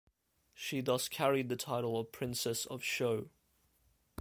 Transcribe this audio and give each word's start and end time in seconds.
She 0.55 0.81
thus 0.81 1.07
carried 1.07 1.47
the 1.49 1.55
title 1.55 1.99
of 1.99 2.11
Princess 2.11 2.65
of 2.65 2.81
Shou. 2.81 3.29